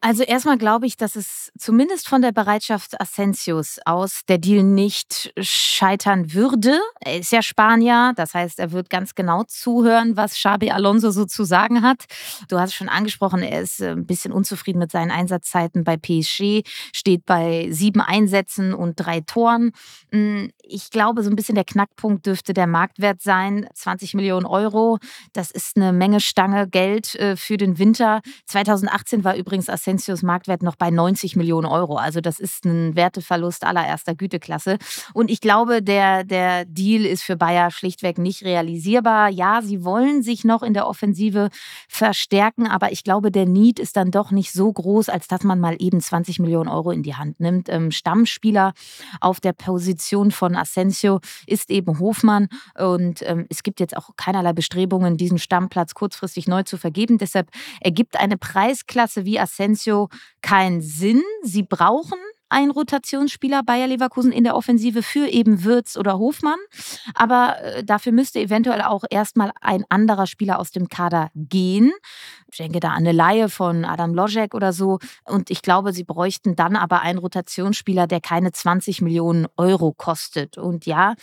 Also 0.00 0.22
erstmal 0.22 0.58
glaube 0.58 0.86
ich, 0.86 0.96
dass 0.96 1.16
es 1.16 1.50
zumindest 1.58 2.08
von 2.08 2.22
der 2.22 2.30
Bereitschaft 2.30 3.00
Asensios 3.00 3.80
aus 3.84 4.20
der 4.28 4.38
Deal 4.38 4.62
nicht 4.62 5.32
scheitern 5.40 6.32
würde. 6.32 6.78
Er 7.00 7.18
ist 7.18 7.32
ja 7.32 7.42
Spanier, 7.42 8.12
das 8.14 8.32
heißt, 8.32 8.60
er 8.60 8.70
wird 8.70 8.90
ganz 8.90 9.16
genau 9.16 9.42
zuhören, 9.42 10.16
was 10.16 10.34
Xabi 10.34 10.70
Alonso 10.70 11.10
so 11.10 11.24
zu 11.24 11.42
sagen 11.42 11.82
hat. 11.82 12.04
Du 12.48 12.60
hast 12.60 12.70
es 12.70 12.74
schon 12.76 12.88
angesprochen, 12.88 13.42
er 13.42 13.60
ist 13.60 13.80
äh, 13.80 13.90
ein 13.90 14.06
bisschen 14.06 14.32
unzufrieden 14.32 14.78
mit 14.78 14.92
seinen 14.92 15.10
Einsatzzeiten 15.10 15.82
bei 15.82 15.96
PSG, 15.96 16.62
steht 16.94 17.26
bei 17.26 17.66
sieben 17.72 18.00
Einsätzen 18.00 18.74
und 18.74 19.00
drei 19.00 19.20
Toren. 19.22 19.72
Ich 20.70 20.90
glaube, 20.90 21.22
so 21.22 21.30
ein 21.30 21.36
bisschen 21.36 21.54
der 21.54 21.64
Knackpunkt 21.64 22.26
dürfte 22.26 22.52
der 22.52 22.66
Marktwert 22.66 23.22
sein. 23.22 23.66
20 23.72 24.12
Millionen 24.12 24.44
Euro, 24.44 24.98
das 25.32 25.50
ist 25.50 25.76
eine 25.76 25.94
Menge 25.94 26.20
Stange 26.20 26.68
Geld 26.68 27.14
äh, 27.14 27.36
für 27.36 27.56
den 27.56 27.78
Winter. 27.78 28.20
2018 28.46 29.24
war 29.24 29.34
übrigens 29.34 29.70
Asensios 29.70 30.22
Marktwert 30.22 30.62
noch 30.62 30.76
bei 30.76 30.90
90 30.90 31.36
Millionen 31.36 31.66
Euro. 31.66 31.96
Also 31.96 32.20
das 32.20 32.38
ist 32.38 32.66
ein 32.66 32.94
Werteverlust 32.96 33.64
allererster 33.64 34.14
Güteklasse. 34.14 34.76
Und 35.14 35.30
ich 35.30 35.40
glaube, 35.40 35.82
der, 35.82 36.24
der 36.24 36.66
Deal 36.66 37.06
ist 37.06 37.22
für 37.22 37.36
Bayer 37.36 37.70
schlichtweg 37.70 38.18
nicht 38.18 38.44
realisierbar. 38.44 39.30
Ja, 39.30 39.62
sie 39.62 39.84
wollen 39.84 40.22
sich 40.22 40.44
noch 40.44 40.62
in 40.62 40.74
der 40.74 40.86
Offensive 40.86 41.48
verstärken, 41.88 42.66
aber 42.66 42.92
ich 42.92 43.04
glaube, 43.04 43.30
der 43.30 43.46
Need 43.46 43.78
ist 43.78 43.96
dann 43.96 44.10
doch 44.10 44.32
nicht 44.32 44.52
so 44.52 44.70
groß, 44.70 45.08
als 45.08 45.28
dass 45.28 45.44
man 45.44 45.60
mal 45.60 45.76
eben 45.78 46.02
20 46.02 46.40
Millionen 46.40 46.68
Euro 46.68 46.90
in 46.90 47.02
die 47.02 47.14
Hand 47.14 47.40
nimmt. 47.40 47.70
Ähm, 47.70 47.90
Stammspieler 47.90 48.74
auf 49.22 49.40
der 49.40 49.54
Position 49.54 50.30
von 50.30 50.57
Asensio 50.58 51.20
ist 51.46 51.70
eben 51.70 51.98
Hofmann 51.98 52.48
und 52.78 53.22
ähm, 53.22 53.46
es 53.48 53.62
gibt 53.62 53.80
jetzt 53.80 53.96
auch 53.96 54.10
keinerlei 54.16 54.52
Bestrebungen, 54.52 55.16
diesen 55.16 55.38
Stammplatz 55.38 55.94
kurzfristig 55.94 56.48
neu 56.48 56.62
zu 56.62 56.76
vergeben. 56.76 57.18
Deshalb 57.18 57.50
ergibt 57.80 58.18
eine 58.18 58.36
Preisklasse 58.36 59.24
wie 59.24 59.38
Asensio 59.38 60.08
keinen 60.42 60.80
Sinn. 60.80 61.22
Sie 61.42 61.62
brauchen 61.62 62.18
ein 62.48 62.70
Rotationsspieler 62.70 63.62
Bayer 63.62 63.86
Leverkusen 63.86 64.32
in 64.32 64.44
der 64.44 64.56
Offensive 64.56 65.02
für 65.02 65.28
eben 65.28 65.64
Würz 65.64 65.96
oder 65.96 66.18
Hofmann. 66.18 66.58
Aber 67.14 67.60
äh, 67.62 67.84
dafür 67.84 68.12
müsste 68.12 68.40
eventuell 68.40 68.82
auch 68.82 69.04
erstmal 69.10 69.52
ein 69.60 69.84
anderer 69.88 70.26
Spieler 70.26 70.58
aus 70.58 70.70
dem 70.70 70.88
Kader 70.88 71.30
gehen. 71.34 71.92
Ich 72.50 72.58
denke 72.58 72.80
da 72.80 72.90
an 72.90 72.98
eine 72.98 73.12
Laie 73.12 73.48
von 73.48 73.84
Adam 73.84 74.14
Lojek 74.14 74.54
oder 74.54 74.72
so. 74.72 74.98
Und 75.24 75.50
ich 75.50 75.62
glaube, 75.62 75.92
sie 75.92 76.04
bräuchten 76.04 76.56
dann 76.56 76.76
aber 76.76 77.02
einen 77.02 77.18
Rotationsspieler, 77.18 78.06
der 78.06 78.20
keine 78.20 78.52
20 78.52 79.02
Millionen 79.02 79.46
Euro 79.56 79.92
kostet. 79.92 80.58
Und 80.58 80.86
ja, 80.86 81.14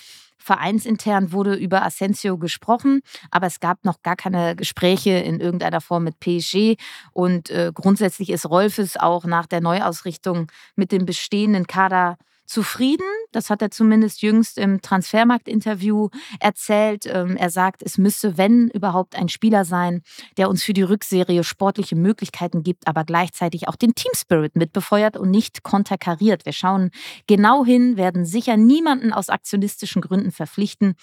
Vereinsintern 0.45 1.31
wurde 1.31 1.55
über 1.55 1.83
Asensio 1.83 2.37
gesprochen, 2.37 3.01
aber 3.31 3.47
es 3.47 3.59
gab 3.59 3.83
noch 3.83 4.03
gar 4.03 4.15
keine 4.15 4.55
Gespräche 4.55 5.09
in 5.09 5.39
irgendeiner 5.39 5.81
Form 5.81 6.03
mit 6.03 6.19
PSG. 6.19 6.75
Und 7.13 7.49
äh, 7.49 7.71
grundsätzlich 7.73 8.29
ist 8.29 8.47
Rolfes 8.47 8.95
auch 8.95 9.25
nach 9.25 9.47
der 9.47 9.61
Neuausrichtung 9.61 10.51
mit 10.75 10.91
dem 10.91 11.07
bestehenden 11.07 11.65
Kader 11.65 12.17
zufrieden. 12.45 13.05
Das 13.31 13.49
hat 13.49 13.61
er 13.61 13.71
zumindest 13.71 14.21
jüngst 14.21 14.57
im 14.57 14.81
Transfermarkt-Interview 14.81 16.09
erzählt. 16.39 17.05
Ähm, 17.05 17.35
er 17.37 17.49
sagt, 17.49 17.83
es 17.83 17.97
müsse, 17.97 18.37
wenn 18.37 18.69
überhaupt, 18.69 19.15
ein 19.15 19.29
Spieler 19.29 19.65
sein, 19.65 20.01
der 20.37 20.49
uns 20.49 20.63
für 20.63 20.73
die 20.73 20.81
Rückserie 20.81 21.43
sportliche 21.43 21.95
Möglichkeiten 21.95 22.63
gibt, 22.63 22.87
aber 22.87 23.03
gleichzeitig 23.03 23.67
auch 23.67 23.75
den 23.75 23.95
Team-Spirit 23.95 24.55
mitbefeuert 24.55 25.17
und 25.17 25.31
nicht 25.31 25.63
konterkariert. 25.63 26.45
Wir 26.45 26.53
schauen 26.53 26.91
genau 27.27 27.65
hin, 27.65 27.97
werden 27.97 28.25
sicher 28.25 28.57
niemanden 28.57 29.13
aus 29.13 29.29
aktionistischen 29.29 30.01
Gründen 30.01 30.31
verpflichten. 30.31 30.95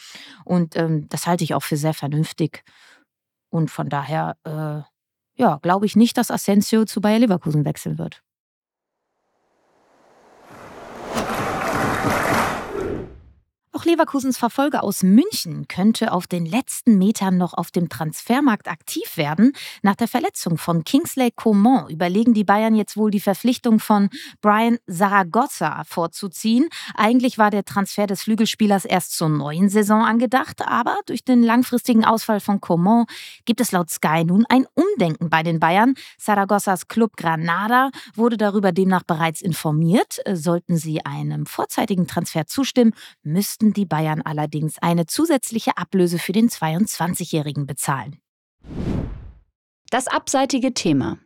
Und 0.44 0.76
ähm, 0.76 1.08
das 1.08 1.26
halte 1.26 1.44
ich 1.44 1.54
auch 1.54 1.62
für 1.62 1.76
sehr 1.76 1.94
vernünftig. 1.94 2.64
Und 3.50 3.70
von 3.70 3.88
daher, 3.88 4.36
äh, 4.44 4.82
ja, 5.40 5.58
glaube 5.62 5.86
ich 5.86 5.96
nicht, 5.96 6.16
dass 6.16 6.30
Asensio 6.30 6.84
zu 6.84 7.00
Bayer 7.00 7.18
Leverkusen 7.18 7.64
wechseln 7.64 7.98
wird. 7.98 8.22
Auch 13.74 13.86
Leverkusens 13.86 14.36
Verfolger 14.36 14.84
aus 14.84 15.02
München 15.02 15.66
könnte 15.66 16.12
auf 16.12 16.26
den 16.26 16.44
letzten 16.44 16.98
Metern 16.98 17.38
noch 17.38 17.54
auf 17.54 17.70
dem 17.70 17.88
Transfermarkt 17.88 18.68
aktiv 18.68 19.16
werden. 19.16 19.54
Nach 19.80 19.96
der 19.96 20.08
Verletzung 20.08 20.58
von 20.58 20.84
Kingsley 20.84 21.30
Coman 21.30 21.88
überlegen 21.88 22.34
die 22.34 22.44
Bayern 22.44 22.74
jetzt 22.74 22.98
wohl 22.98 23.10
die 23.10 23.18
Verpflichtung 23.18 23.80
von 23.80 24.10
Brian 24.42 24.76
Zaragoza 24.86 25.84
vorzuziehen. 25.86 26.68
Eigentlich 26.94 27.38
war 27.38 27.50
der 27.50 27.64
Transfer 27.64 28.06
des 28.06 28.24
Flügelspielers 28.24 28.84
erst 28.84 29.16
zur 29.16 29.30
neuen 29.30 29.70
Saison 29.70 30.02
angedacht, 30.04 30.60
aber 30.66 30.98
durch 31.06 31.24
den 31.24 31.42
langfristigen 31.42 32.04
Ausfall 32.04 32.40
von 32.40 32.60
Coman 32.60 33.06
gibt 33.46 33.62
es 33.62 33.72
laut 33.72 33.88
Sky 33.88 34.22
nun 34.26 34.44
ein 34.50 34.66
Umdenken 34.74 35.30
bei 35.30 35.42
den 35.42 35.60
Bayern. 35.60 35.94
Zaragozas 36.18 36.88
Club 36.88 37.16
Granada 37.16 37.90
wurde 38.14 38.36
darüber 38.36 38.70
demnach 38.70 39.04
bereits 39.04 39.40
informiert. 39.40 40.20
Sollten 40.30 40.76
sie 40.76 41.06
einem 41.06 41.46
vorzeitigen 41.46 42.06
Transfer 42.06 42.46
zustimmen, 42.46 42.92
müssten 43.22 43.61
mussten 43.62 43.72
die 43.74 43.86
Bayern 43.86 44.22
allerdings 44.22 44.78
eine 44.78 45.06
zusätzliche 45.06 45.76
Ablöse 45.76 46.18
für 46.18 46.32
den 46.32 46.48
22-Jährigen 46.48 47.66
bezahlen. 47.66 48.18
Das 49.90 50.08
abseitige 50.08 50.74
Thema. 50.74 51.18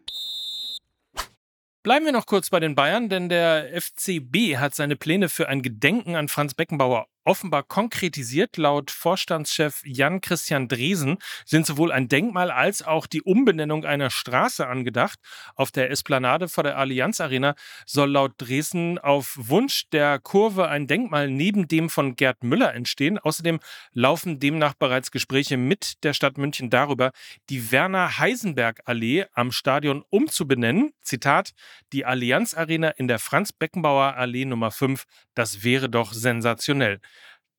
Bleiben 1.82 2.04
wir 2.04 2.12
noch 2.12 2.26
kurz 2.26 2.50
bei 2.50 2.60
den 2.60 2.74
Bayern, 2.74 3.08
denn 3.08 3.28
der 3.28 3.80
FCB 3.80 4.58
hat 4.58 4.74
seine 4.74 4.96
Pläne 4.96 5.28
für 5.28 5.48
ein 5.48 5.62
Gedenken 5.62 6.16
an 6.16 6.28
Franz 6.28 6.52
Beckenbauer 6.52 7.06
offenbar 7.26 7.64
konkretisiert. 7.64 8.56
Laut 8.56 8.90
Vorstandschef 8.90 9.82
Jan 9.84 10.20
Christian 10.20 10.68
Dresen 10.68 11.18
sind 11.44 11.66
sowohl 11.66 11.92
ein 11.92 12.08
Denkmal 12.08 12.50
als 12.50 12.82
auch 12.82 13.06
die 13.06 13.22
Umbenennung 13.22 13.84
einer 13.84 14.10
Straße 14.10 14.66
angedacht. 14.66 15.18
Auf 15.54 15.70
der 15.70 15.90
Esplanade 15.90 16.48
vor 16.48 16.64
der 16.64 16.78
Allianz 16.78 17.20
Arena 17.20 17.54
soll 17.84 18.12
laut 18.12 18.34
Dresen 18.38 18.98
auf 18.98 19.34
Wunsch 19.36 19.88
der 19.90 20.18
Kurve 20.20 20.68
ein 20.68 20.86
Denkmal 20.86 21.28
neben 21.28 21.68
dem 21.68 21.90
von 21.90 22.16
Gerd 22.16 22.44
Müller 22.44 22.72
entstehen. 22.74 23.18
Außerdem 23.18 23.60
laufen 23.92 24.38
demnach 24.38 24.74
bereits 24.74 25.10
Gespräche 25.10 25.56
mit 25.56 26.04
der 26.04 26.12
Stadt 26.12 26.38
München 26.38 26.70
darüber, 26.70 27.10
die 27.50 27.72
Werner 27.72 28.18
Heisenberg 28.18 28.80
Allee 28.84 29.26
am 29.32 29.50
Stadion 29.50 30.04
umzubenennen. 30.08 30.92
Zitat: 31.02 31.52
Die 31.92 32.04
Allianz 32.04 32.54
Arena 32.54 32.90
in 32.90 33.08
der 33.08 33.18
Franz 33.18 33.52
Beckenbauer 33.52 34.14
Allee 34.14 34.44
Nummer 34.44 34.70
5, 34.70 35.04
das 35.34 35.64
wäre 35.64 35.88
doch 35.88 36.12
sensationell. 36.12 37.00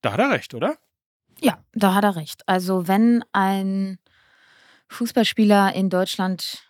Da 0.01 0.13
hat 0.13 0.20
er 0.20 0.32
recht, 0.32 0.54
oder? 0.54 0.77
Ja, 1.39 1.63
da 1.74 1.94
hat 1.94 2.04
er 2.04 2.16
recht. 2.16 2.48
Also 2.48 2.88
wenn 2.88 3.24
ein 3.32 4.00
Fußballspieler 4.89 5.74
in 5.74 5.89
Deutschland 5.89 6.68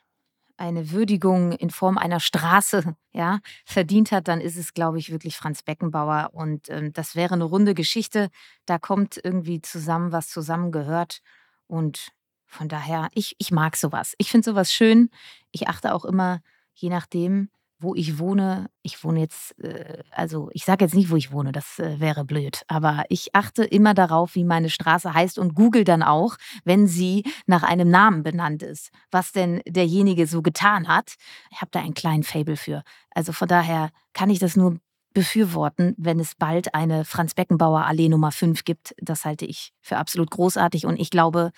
eine 0.57 0.91
Würdigung 0.91 1.51
in 1.51 1.69
Form 1.69 1.98
einer 1.98 2.19
Straße 2.19 2.96
ja, 3.13 3.39
verdient 3.63 4.12
hat, 4.12 4.27
dann 4.27 4.41
ist 4.41 4.57
es, 4.57 4.74
glaube 4.74 4.98
ich, 4.98 5.12
wirklich 5.12 5.38
Franz 5.38 5.62
Beckenbauer. 5.62 6.31
Und 6.34 6.69
ähm, 6.69 6.93
das 6.93 7.15
wäre 7.15 7.36
eine 7.36 7.43
runde 7.43 7.75
Geschichte. 7.75 8.29
Da 8.65 8.79
kommt 8.79 9.19
irgendwie 9.24 9.62
zusammen, 9.62 10.12
was 10.12 10.29
zusammengehört. 10.29 11.22
Und 11.67 12.10
von 12.46 12.67
daher, 12.69 13.10
ich, 13.13 13.36
ich 13.38 13.51
mag 13.51 13.75
sowas. 13.75 14.15
Ich 14.17 14.31
finde 14.31 14.46
sowas 14.46 14.74
schön. 14.74 15.10
Ich 15.51 15.67
achte 15.67 15.93
auch 15.93 16.05
immer, 16.05 16.41
je 16.74 16.89
nachdem, 16.89 17.50
wo 17.79 17.93
ich 17.93 18.17
wohne, 18.17 18.69
ich 18.81 19.03
wohne 19.03 19.19
jetzt, 19.19 19.57
äh, 19.60 20.03
also 20.12 20.50
ich 20.53 20.65
sage 20.65 20.86
jetzt 20.86 20.96
nicht, 20.96 21.10
wo 21.10 21.15
ich 21.15 21.31
wohne, 21.31 21.51
das 21.51 21.79
äh, 21.79 22.00
wäre 22.00 22.25
blöd, 22.25 22.63
aber 22.67 23.05
ich 23.10 23.36
achte 23.36 23.63
immer 23.63 23.93
darauf, 23.93 24.36
wie 24.36 24.43
meine 24.43 24.69
Straße 24.69 25.13
heißt 25.13 25.38
und 25.38 25.53
google 25.53 25.84
dann 25.84 26.01
auch, 26.01 26.38
wenn 26.63 26.88
sie 26.88 27.24
nach 27.46 27.63
einem 27.63 27.89
Namen 27.89 28.24
benannt 28.24 28.63
ist, 28.63 28.89
was 29.12 29.31
denn 29.31 29.62
derjenige 29.67 30.25
so 30.27 30.41
getan 30.41 30.88
hat. 30.88 31.13
Ich 31.51 31.62
habe 31.62 31.72
da 31.72 31.79
einen 31.79 31.93
kleinen 31.93 32.24
Fable 32.24 32.57
für. 32.57 32.84
Also 33.12 33.31
von 33.31 33.48
daher 33.48 33.91
kann 34.13 34.29
ich 34.29 34.39
das 34.39 34.55
nur 34.55 34.79
befürworten, 35.13 35.96
wenn 35.98 36.19
es 36.19 36.36
bald 36.36 36.74
eine 36.74 37.05
Franz 37.05 37.34
Beckenbauer 37.34 37.86
Allee 37.86 38.10
Nummer 38.10 38.31
5 38.31 38.63
gibt. 38.65 38.96
Das 39.01 39.25
halte 39.25 39.46
ich 39.46 39.74
für 39.81 39.98
absolut 39.98 40.31
großartig 40.31 40.86
und 40.86 41.00
ich 41.00 41.10
glaube, 41.10 41.51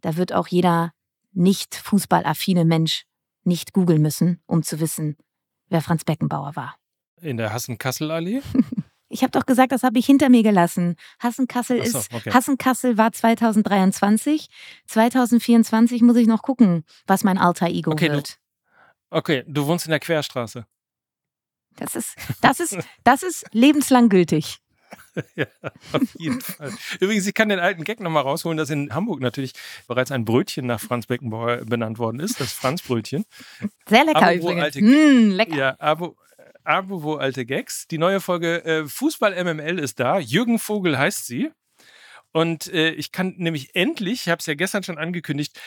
da 0.00 0.16
wird 0.16 0.32
auch 0.32 0.48
jeder 0.48 0.92
nicht 1.32 1.74
fußballaffine 1.74 2.64
Mensch 2.64 3.04
nicht 3.44 3.72
googeln 3.72 4.02
müssen, 4.02 4.40
um 4.46 4.62
zu 4.62 4.78
wissen, 4.80 5.16
wer 5.72 5.82
Franz 5.82 6.04
Beckenbauer 6.04 6.54
war. 6.54 6.76
In 7.20 7.36
der 7.36 7.52
Hassen-Kassel-Allee? 7.52 8.42
Ich 9.12 9.22
habe 9.22 9.30
doch 9.30 9.44
gesagt, 9.44 9.72
das 9.72 9.82
habe 9.82 9.98
ich 9.98 10.06
hinter 10.06 10.30
mir 10.30 10.42
gelassen. 10.42 10.96
Hassenkassel 11.18 11.84
so, 11.84 11.98
ist 11.98 12.14
okay. 12.14 12.30
Hassenkassel 12.32 12.96
war 12.96 13.12
2023. 13.12 14.48
2024 14.86 16.00
muss 16.00 16.16
ich 16.16 16.26
noch 16.26 16.40
gucken, 16.40 16.84
was 17.06 17.22
mein 17.22 17.36
alter 17.36 17.66
Ego 17.66 17.92
okay, 17.92 18.10
wird. 18.10 18.38
Du, 19.10 19.18
okay, 19.18 19.44
du 19.46 19.66
wohnst 19.66 19.84
in 19.84 19.90
der 19.90 20.00
Querstraße. 20.00 20.64
Das 21.76 21.94
ist, 21.94 22.16
das 22.40 22.58
ist, 22.58 22.78
das 23.04 23.22
ist 23.22 23.44
lebenslang 23.52 24.08
gültig. 24.08 24.61
ja, 25.36 25.46
auf 25.92 26.02
jeden 26.18 26.40
Fall. 26.40 26.72
Übrigens, 27.00 27.26
ich 27.26 27.34
kann 27.34 27.48
den 27.48 27.58
alten 27.58 27.84
Gag 27.84 28.00
nochmal 28.00 28.22
rausholen, 28.22 28.56
dass 28.56 28.70
in 28.70 28.94
Hamburg 28.94 29.20
natürlich 29.20 29.52
bereits 29.86 30.10
ein 30.10 30.24
Brötchen 30.24 30.66
nach 30.66 30.80
Franz 30.80 31.06
Beckenbauer 31.06 31.58
benannt 31.58 31.98
worden 31.98 32.20
ist, 32.20 32.40
das 32.40 32.52
Franz-Brötchen. 32.52 33.24
Sehr 33.88 34.04
lecker 34.04 34.22
aber 34.22 34.34
übrigens. 34.34 34.62
Alte, 34.62 34.82
mm, 34.82 35.30
lecker. 35.30 35.56
Ja, 35.56 35.76
aber 35.78 36.14
wo 36.64 37.14
alte 37.14 37.44
Gags. 37.44 37.86
Die 37.88 37.98
neue 37.98 38.20
Folge 38.20 38.64
äh, 38.64 38.86
Fußball 38.86 39.32
MML 39.42 39.78
ist 39.78 40.00
da. 40.00 40.18
Jürgen 40.18 40.58
Vogel 40.58 40.98
heißt 40.98 41.26
sie. 41.26 41.50
Und 42.32 42.72
äh, 42.72 42.90
ich 42.90 43.12
kann 43.12 43.34
nämlich 43.36 43.74
endlich, 43.74 44.22
ich 44.22 44.28
habe 44.28 44.38
es 44.38 44.46
ja 44.46 44.54
gestern 44.54 44.82
schon 44.82 44.96
angekündigt, 44.96 45.60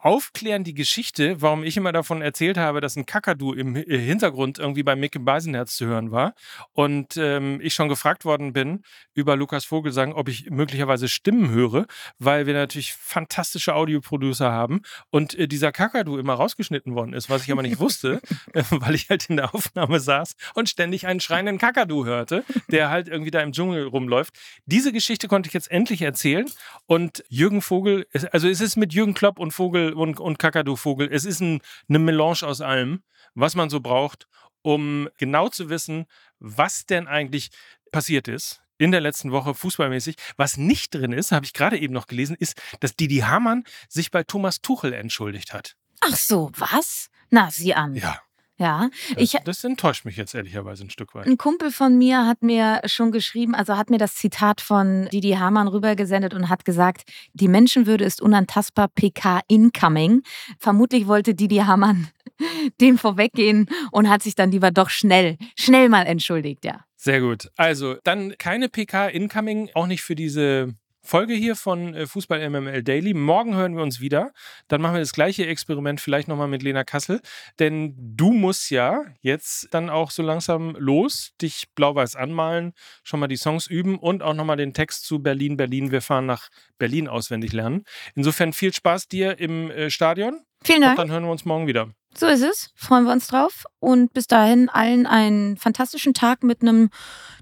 aufklären 0.00 0.64
die 0.64 0.74
Geschichte, 0.74 1.40
warum 1.40 1.64
ich 1.64 1.76
immer 1.76 1.92
davon 1.92 2.22
erzählt 2.22 2.58
habe, 2.58 2.80
dass 2.80 2.96
ein 2.96 3.06
Kakadu 3.06 3.52
im 3.52 3.76
äh, 3.76 3.98
Hintergrund 3.98 4.58
irgendwie 4.58 4.82
bei 4.82 4.96
Mick 4.96 5.16
Beisenherz 5.24 5.76
zu 5.76 5.86
hören 5.86 6.10
war. 6.10 6.34
Und 6.72 7.16
ähm, 7.16 7.60
ich 7.62 7.74
schon 7.74 7.88
gefragt 7.88 8.24
worden 8.24 8.52
bin 8.52 8.82
über 9.14 9.36
Lukas 9.36 9.64
Vogelsang, 9.64 10.12
ob 10.12 10.28
ich 10.28 10.50
möglicherweise 10.50 11.08
Stimmen 11.08 11.50
höre, 11.50 11.86
weil 12.18 12.46
wir 12.46 12.54
natürlich 12.54 12.92
fantastische 12.92 13.74
Audioproducer 13.74 14.50
haben 14.50 14.82
und 15.10 15.34
äh, 15.34 15.48
dieser 15.48 15.72
Kakadu 15.72 16.18
immer 16.18 16.34
rausgeschnitten 16.34 16.94
worden 16.94 17.12
ist, 17.12 17.30
was 17.30 17.44
ich 17.44 17.52
aber 17.52 17.62
nicht 17.62 17.78
wusste, 17.78 18.20
äh, 18.52 18.62
weil 18.70 18.94
ich 18.94 19.08
halt 19.08 19.30
in 19.30 19.36
der 19.36 19.54
Aufnahme 19.54 20.00
saß 20.00 20.34
und 20.54 20.68
ständig 20.68 21.06
einen 21.06 21.20
schreienden 21.20 21.58
Kakadu 21.58 22.04
hörte, 22.04 22.44
der 22.68 22.90
halt 22.90 23.08
irgendwie 23.08 23.30
da 23.30 23.40
im 23.40 23.52
Dschungel 23.52 23.86
rumläuft. 23.86 24.34
Diese 24.66 24.92
Geschichte 24.92 25.28
konnte 25.28 25.48
ich 25.48 25.54
jetzt 25.54 25.70
endlich 25.70 26.02
erzählen 26.02 26.46
und 26.86 27.24
Jürgen 27.28 27.62
Vogel, 27.62 28.06
also 28.32 28.48
es 28.48 28.60
ist 28.60 28.76
mit 28.76 28.92
Jürgen 28.92 29.14
Klopp 29.14 29.38
und 29.38 29.52
Vogel 29.52 29.75
und, 29.76 30.20
und 30.20 30.38
Kakadu-Vogel, 30.38 31.08
es 31.10 31.24
ist 31.24 31.40
ein, 31.40 31.60
eine 31.88 31.98
Melange 31.98 32.42
aus 32.42 32.60
allem, 32.60 33.02
was 33.34 33.54
man 33.54 33.70
so 33.70 33.80
braucht, 33.80 34.26
um 34.62 35.08
genau 35.18 35.48
zu 35.48 35.68
wissen, 35.68 36.06
was 36.38 36.86
denn 36.86 37.06
eigentlich 37.06 37.50
passiert 37.92 38.28
ist 38.28 38.62
in 38.78 38.90
der 38.90 39.00
letzten 39.00 39.32
Woche 39.32 39.54
fußballmäßig. 39.54 40.16
Was 40.36 40.56
nicht 40.56 40.94
drin 40.94 41.12
ist, 41.12 41.32
habe 41.32 41.46
ich 41.46 41.52
gerade 41.52 41.78
eben 41.78 41.94
noch 41.94 42.06
gelesen, 42.06 42.36
ist, 42.38 42.60
dass 42.80 42.94
Didi 42.94 43.18
Hamann 43.18 43.64
sich 43.88 44.10
bei 44.10 44.22
Thomas 44.22 44.60
Tuchel 44.60 44.92
entschuldigt 44.92 45.52
hat. 45.52 45.76
Ach 46.00 46.16
so, 46.16 46.50
was? 46.56 47.08
Na, 47.30 47.50
sieh 47.50 47.74
an. 47.74 47.94
Ja. 47.94 48.20
Ja, 48.58 48.88
das, 49.14 49.22
ich, 49.22 49.38
das 49.44 49.64
enttäuscht 49.64 50.06
mich 50.06 50.16
jetzt 50.16 50.34
ehrlicherweise 50.34 50.84
ein 50.84 50.90
Stück 50.90 51.14
weit. 51.14 51.26
Ein 51.26 51.36
Kumpel 51.36 51.70
von 51.70 51.98
mir 51.98 52.26
hat 52.26 52.42
mir 52.42 52.80
schon 52.86 53.12
geschrieben, 53.12 53.54
also 53.54 53.76
hat 53.76 53.90
mir 53.90 53.98
das 53.98 54.14
Zitat 54.14 54.62
von 54.62 55.08
Didi 55.12 55.32
Hamann 55.32 55.68
rübergesendet 55.68 56.32
und 56.32 56.48
hat 56.48 56.64
gesagt, 56.64 57.02
die 57.34 57.48
Menschenwürde 57.48 58.04
ist 58.04 58.22
unantastbar, 58.22 58.88
PK 58.88 59.40
incoming. 59.48 60.22
Vermutlich 60.58 61.06
wollte 61.06 61.34
Didi 61.34 61.58
Hamann 61.58 62.08
dem 62.80 62.96
vorweggehen 62.96 63.68
und 63.92 64.08
hat 64.08 64.22
sich 64.22 64.34
dann 64.34 64.50
lieber 64.50 64.70
doch 64.70 64.88
schnell, 64.88 65.36
schnell 65.58 65.90
mal 65.90 66.06
entschuldigt, 66.06 66.64
ja. 66.64 66.80
Sehr 66.96 67.20
gut. 67.20 67.50
Also 67.56 67.96
dann 68.04 68.36
keine 68.38 68.70
PK 68.70 69.08
incoming, 69.08 69.70
auch 69.74 69.86
nicht 69.86 70.02
für 70.02 70.14
diese 70.14 70.74
Folge 71.06 71.34
hier 71.34 71.56
von 71.56 71.94
äh, 71.94 72.06
Fußball 72.06 72.50
MML 72.50 72.82
Daily. 72.82 73.14
Morgen 73.14 73.54
hören 73.54 73.76
wir 73.76 73.82
uns 73.82 74.00
wieder. 74.00 74.32
Dann 74.68 74.82
machen 74.82 74.94
wir 74.94 75.00
das 75.00 75.12
gleiche 75.12 75.46
Experiment 75.46 76.00
vielleicht 76.00 76.28
nochmal 76.28 76.48
mit 76.48 76.62
Lena 76.62 76.84
Kassel. 76.84 77.20
Denn 77.58 77.94
du 77.96 78.32
musst 78.32 78.70
ja 78.70 79.04
jetzt 79.22 79.68
dann 79.72 79.88
auch 79.88 80.10
so 80.10 80.22
langsam 80.22 80.76
los, 80.78 81.32
dich 81.40 81.68
blau-weiß 81.74 82.16
anmalen, 82.16 82.72
schon 83.02 83.20
mal 83.20 83.28
die 83.28 83.36
Songs 83.36 83.66
üben 83.66 83.98
und 83.98 84.22
auch 84.22 84.34
nochmal 84.34 84.56
den 84.56 84.74
Text 84.74 85.06
zu 85.06 85.22
Berlin, 85.22 85.56
Berlin. 85.56 85.90
Wir 85.90 86.02
fahren 86.02 86.26
nach 86.26 86.48
Berlin 86.78 87.08
auswendig 87.08 87.52
lernen. 87.52 87.84
Insofern 88.14 88.52
viel 88.52 88.72
Spaß 88.72 89.08
dir 89.08 89.38
im 89.38 89.70
äh, 89.70 89.90
Stadion. 89.90 90.40
Vielen 90.62 90.82
Dank. 90.82 90.98
Und 90.98 91.04
dann 91.04 91.10
hören 91.12 91.24
wir 91.24 91.30
uns 91.30 91.44
morgen 91.44 91.66
wieder. 91.66 91.95
So 92.18 92.26
ist 92.26 92.42
es. 92.42 92.70
Freuen 92.74 93.04
wir 93.04 93.12
uns 93.12 93.26
drauf. 93.26 93.64
Und 93.78 94.14
bis 94.14 94.26
dahin 94.26 94.68
allen 94.70 95.06
einen 95.06 95.56
fantastischen 95.58 96.14
Tag 96.14 96.42
mit 96.42 96.62
einem 96.62 96.88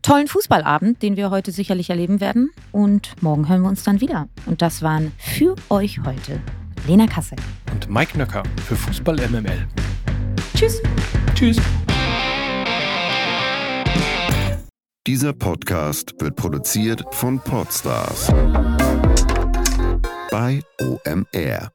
tollen 0.02 0.26
Fußballabend, 0.26 1.00
den 1.00 1.16
wir 1.16 1.30
heute 1.30 1.52
sicherlich 1.52 1.90
erleben 1.90 2.20
werden. 2.20 2.50
Und 2.72 3.22
morgen 3.22 3.48
hören 3.48 3.62
wir 3.62 3.68
uns 3.68 3.84
dann 3.84 4.00
wieder. 4.00 4.28
Und 4.46 4.62
das 4.62 4.82
waren 4.82 5.12
für 5.18 5.54
euch 5.70 6.00
heute 6.04 6.40
Lena 6.86 7.06
Kassel 7.06 7.38
und 7.72 7.88
Mike 7.88 8.18
Nöcker 8.18 8.42
für 8.66 8.76
Fußball 8.76 9.16
MML. 9.28 9.66
Tschüss. 10.56 10.82
Tschüss. 11.34 11.56
Dieser 15.06 15.34
Podcast 15.34 16.14
wird 16.18 16.34
produziert 16.36 17.04
von 17.12 17.38
Podstars 17.38 18.28
bei 20.30 20.62
OMR. 20.80 21.73